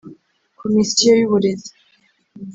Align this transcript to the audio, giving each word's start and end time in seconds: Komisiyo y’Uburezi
Komisiyo 0.59 1.11
y’Uburezi 1.19 1.71